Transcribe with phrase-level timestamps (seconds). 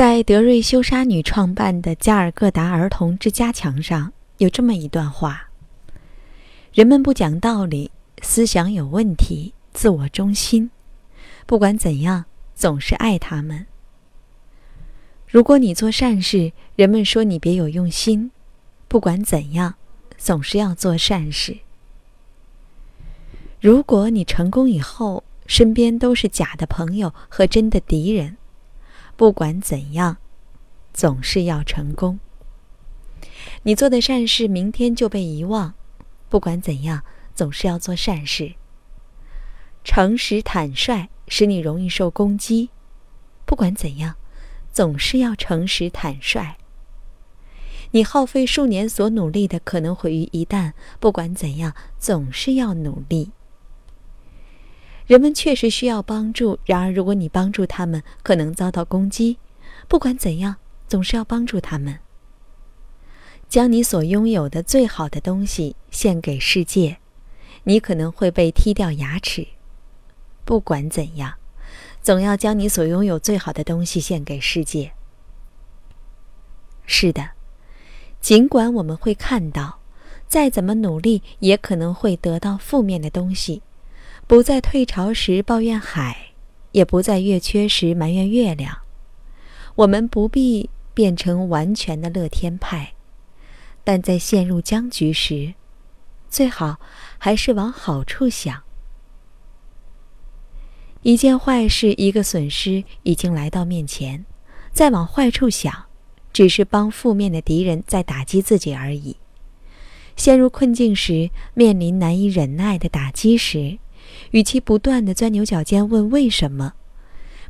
[0.00, 5.50] 在德瑞修沙女创办的加尔各答儿童之家墙上有这么一段话：
[6.72, 7.90] 人们不讲道理，
[8.22, 10.70] 思想有问题，自我中心。
[11.44, 12.24] 不管怎样，
[12.54, 13.66] 总是爱他们。
[15.28, 18.30] 如果你做善事，人们说你别有用心。
[18.88, 19.74] 不管怎样，
[20.16, 21.58] 总是要做善事。
[23.60, 28.38] 如果你成功以后，身边都是假的朋友和真的敌人。
[29.20, 30.16] 不管怎样，
[30.94, 32.20] 总是要成功。
[33.64, 35.74] 你做的善事明天就被遗忘。
[36.30, 37.02] 不管怎样，
[37.34, 38.54] 总是要做善事。
[39.84, 41.10] 诚实坦率。
[41.28, 42.70] 使你容易受攻击，
[43.44, 44.16] 不管怎样，
[44.72, 46.56] 总是要诚实坦率。
[47.90, 50.72] 你耗费数年所努力的，可能毁于一旦。
[50.98, 53.32] 不管怎样，总是要努力。
[55.10, 59.38] 人们确实需要帮助，然而如果你帮助他们，可能遭到攻击。
[59.88, 60.54] 不管怎样，
[60.86, 61.98] 总是要帮助他们。
[63.48, 66.98] 将你所拥有的最好的东西献给世界，
[67.64, 69.48] 你可能会被踢掉牙齿。
[70.44, 71.34] 不管怎样，
[72.00, 74.92] 总要将你所拥有最好的东西献给世界。
[76.86, 77.30] 是的，
[78.20, 79.80] 尽管我们会看到，
[80.28, 83.62] 再怎么努力也可能会得到负面的东西。
[84.30, 86.34] 不在退潮时抱怨海，
[86.70, 88.78] 也不在月缺时埋怨月亮。
[89.74, 92.92] 我们不必变成完全的乐天派，
[93.82, 95.54] 但在陷入僵局时，
[96.28, 96.78] 最好
[97.18, 98.62] 还是往好处想。
[101.02, 104.24] 一件坏事，一个损失已经来到面前，
[104.72, 105.86] 再往坏处想，
[106.32, 109.16] 只是帮负面的敌人在打击自己而已。
[110.14, 113.80] 陷入困境时，面临难以忍耐的打击时，
[114.30, 116.74] 与其不断的钻牛角尖问为什么，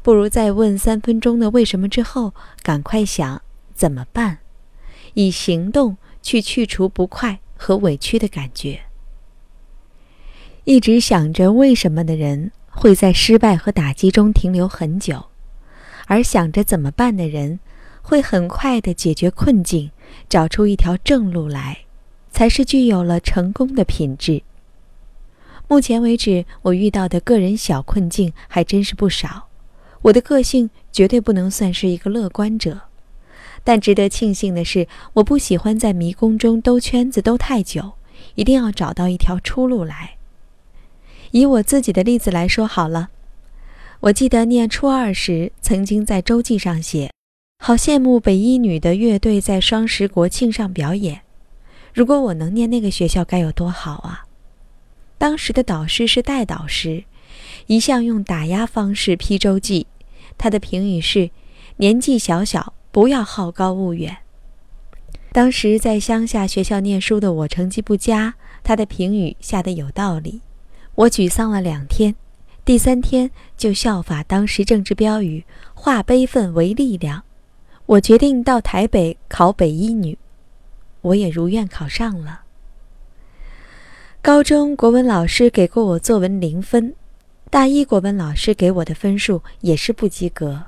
[0.02, 3.42] 不如在问三分钟的为什么之后，赶快想
[3.74, 4.38] 怎么办，
[5.14, 8.80] 以行动去去除不快和委屈的感觉。
[10.64, 12.52] 一直想着为什么的人。
[12.72, 15.26] 会在失败和打击中停留很久，
[16.06, 17.58] 而想着怎么办的人，
[18.00, 19.90] 会很快的解决困境，
[20.28, 21.80] 找出一条正路来，
[22.30, 24.42] 才是具有了成功的品质。
[25.70, 29.46] 目前为止，我遇到的个人小困境还真是不少。
[30.02, 32.80] 我的个性绝对不能算是一个乐观者，
[33.62, 37.92] 但值得庆幸的是，我不喜欢在迷宫中兜圈子兜太久，
[38.34, 40.16] 一定要找到一条出路来。
[41.30, 43.10] 以我自己的例子来说好了，
[44.00, 47.12] 我记得念初二时，曾经在周记上写
[47.62, 51.20] ：“好羡慕北一女的乐队在双十国庆上表演，
[51.94, 54.24] 如果我能念那个学校该有多好啊！”
[55.20, 57.04] 当时的导师是代导师，
[57.66, 59.86] 一向用打压方式批周记，
[60.38, 61.28] 他的评语是
[61.76, 64.16] ：“年纪小小，不要好高骛远。”
[65.30, 70.40] 当时在乡下学校念书的我成绩不佳，他的评语下得有道理。
[70.94, 72.16] 我沮丧了两天，
[72.64, 75.44] 第三天就效法当时政治标语
[75.74, 77.24] “化悲愤为力量”。
[77.84, 80.16] 我决定到台北考北医女，
[81.02, 82.44] 我也如愿考上了。
[84.22, 86.94] 高中国文老师给过我作文零分，
[87.48, 90.64] 大一国文老师给我的分数也是不及格，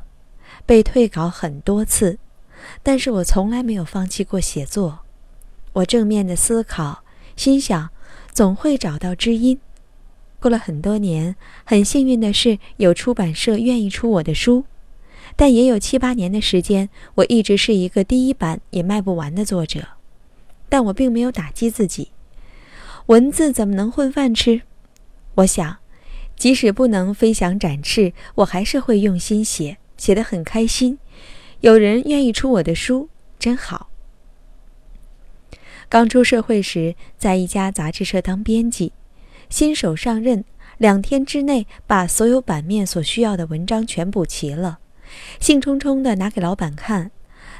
[0.65, 2.19] 被退稿很多次，
[2.83, 5.01] 但是我从来没有放弃过写作。
[5.75, 7.05] 我正面的思考，
[7.37, 7.91] 心想
[8.33, 9.61] 总会找到知音。
[10.41, 14.65] 过了很多年，很幸运的是有出版社愿意出我的书，
[15.37, 19.83] 但也有七八年的时间，我一直是一个第一版也卖不完的作者。
[20.71, 22.09] 但我并没有打击自己，
[23.07, 24.63] 文字怎么能混饭吃？
[25.37, 25.79] 我想，
[26.37, 30.99] 即使不能飞翔展翅，我还是会用心写，写得很开心。
[31.61, 33.09] 有人愿意出我的书，
[33.39, 33.89] 真好。
[35.89, 38.93] 刚出社会时，在一家杂志社当编辑。
[39.51, 40.45] 新手上任，
[40.79, 44.79] 两天之内把所有版面所需要的文章全补齐了，
[45.39, 47.11] 兴冲冲地拿给老板看。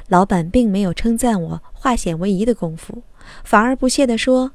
[0.07, 3.03] 老板并没有称赞我化险为夷的功夫，
[3.43, 4.53] 反而不屑地说：“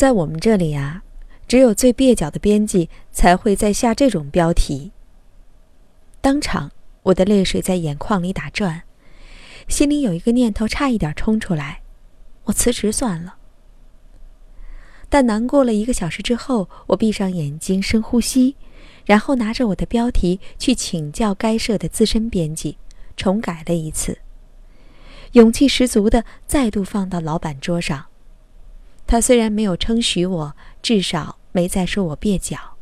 [0.00, 1.02] 在我们这里啊，
[1.46, 4.92] 只有最蹩脚的编辑才会在下这种标题。”
[6.22, 6.70] 当场，
[7.02, 8.84] 我的泪水在眼眶里打转，
[9.68, 11.82] 心里有一个念头差一点冲出来：
[12.44, 13.34] 我辞职算了。
[15.10, 18.56] 但难过了一个小时之后，我闭上眼睛，深呼吸，
[19.04, 22.78] 然后拿着我的标题去请教该社的资深编辑，
[23.18, 24.16] 重改了一次，
[25.32, 28.06] 勇气十足的再度放到老板桌上。
[29.10, 32.76] 他虽然没有称许我，至少没再说我蹩脚。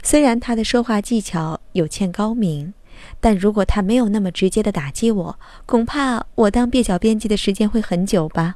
[0.00, 2.72] 虽然他的说话技巧有欠高明，
[3.18, 8.54] 但如果他没有那么直接的打击我，恐怕我当蹩脚编辑的时间会很久吧。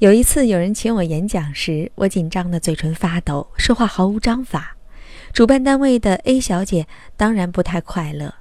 [0.00, 4.76] 有一次有人请我演讲时，我紧张的嘴唇发抖，说话毫无章法。
[5.32, 8.34] 主办单位的 A 小姐当然不太快乐。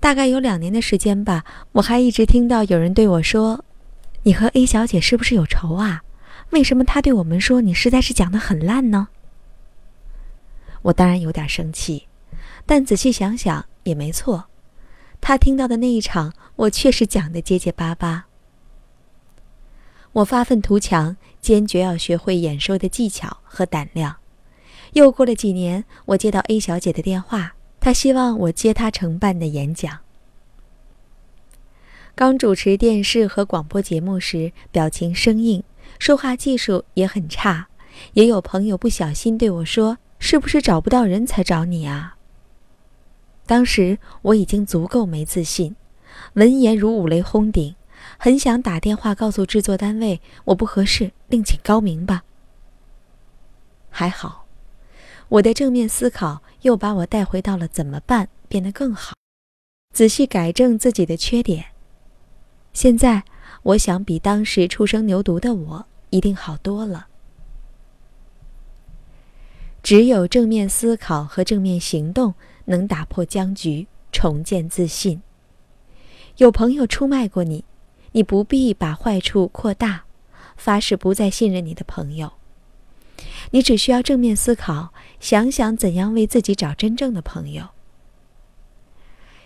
[0.00, 3.66] 大概有两年的时间吧，我还一直听到有人对我说
[4.28, 6.02] ：“你和 A 小姐是不是有仇啊？
[6.50, 9.08] 为什么她对我们说你实在是讲的很烂呢？”
[10.84, 12.06] 我当然有点生气，
[12.66, 14.44] 但仔细想想也没错。
[15.18, 18.26] 她听到的那一场，我确实讲的结结巴巴。
[20.12, 24.14] 我发愤图强，坚决要学会演说的技巧和胆量。
[24.92, 30.00] 又过了几年，我接到 A 小姐的电话，她希望我接她承办的演讲。
[32.18, 35.62] 刚主持电视和广播节目时，表情生硬，
[36.00, 37.68] 说话技术也很差。
[38.14, 42.16] 也有朋友不小心对我说：“是不是找不到人才找你啊？”
[43.46, 45.76] 当时我已经足够没自信，
[46.32, 47.76] 闻言如五雷轰顶，
[48.18, 52.24] 很想打电话告诉制作单位我不合适，另请高明吧。
[53.90, 54.44] 还好。
[55.28, 59.14] 我的正面思考又把我带回到了怎么办变得更好，
[59.94, 61.66] 仔细改正自己的缺点。
[62.78, 63.24] 现在
[63.64, 67.08] 我想比当时初生牛犊的我一定好多了。
[69.82, 72.34] 只有正面思考和正面行动
[72.66, 75.20] 能打破僵局，重建自信。
[76.36, 77.64] 有朋友出卖过你，
[78.12, 80.04] 你不必把坏处扩大，
[80.56, 82.34] 发誓不再信任你的朋友。
[83.50, 87.70] 你只需要正面思考，想想怎样为自己找真正的朋友。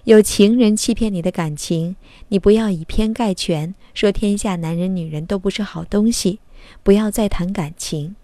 [0.05, 1.95] 有情人欺骗你的感情，
[2.29, 6.41] 你不要以偏概全，说天下男人女人都不是好东西，
[6.83, 8.17] 不要再谈感情，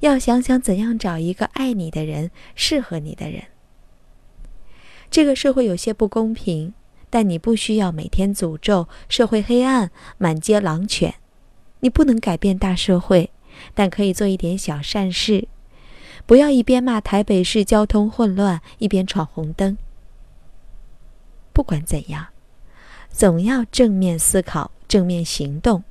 [0.00, 3.42] 要想想怎样找一个爱你的人，适合你的人。
[5.10, 6.72] 这个社会有些不公平，
[7.10, 11.14] 但你不需要每天诅咒社会黑暗，满街狼犬，
[11.80, 13.30] 你不能改变大社会。
[13.74, 15.48] 但可以做一点小善事，
[16.26, 19.78] 不要一边骂台北市交通混乱，一边闯红灯。
[21.56, 22.26] 不管怎样，
[23.10, 25.82] 总要正面思考，正面行动。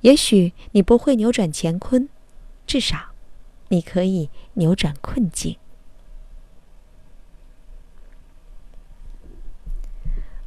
[0.00, 2.08] 也许你不会扭转乾坤，
[2.66, 3.12] 至少
[3.68, 5.56] 你可以扭转困境。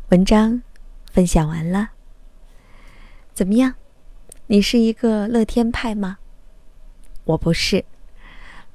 [0.10, 0.62] 文章
[1.10, 1.92] 分享完了，
[3.34, 3.76] 怎么样？
[4.48, 6.18] 你是一个乐天派吗？
[7.24, 7.86] 我不是。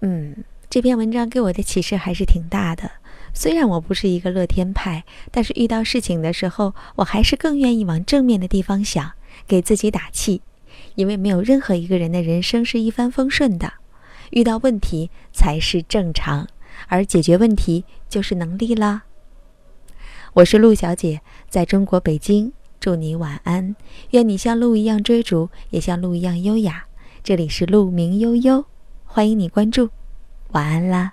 [0.00, 3.01] 嗯，这篇文章给我的启示还是挺大的。
[3.34, 9.12] 虽然我不是一个乐天派，但是遇到事情的时候，我还是更愿意往正面的地方想，
[9.46, 10.42] 给自己打气。
[10.94, 13.72] 因为没有任何一个人的人生是一帆风顺的，
[14.30, 16.48] 遇到问题才是正常，
[16.88, 19.02] 而解决问题就是能力啦。
[20.34, 22.52] 我是陆小姐，在中国北京。
[22.80, 23.76] 祝你晚安，
[24.10, 26.86] 愿你像鹿一样追逐，也像鹿一样优雅。
[27.22, 28.64] 这里是鹿鸣悠悠，
[29.04, 29.90] 欢迎你关注，
[30.48, 31.12] 晚安啦。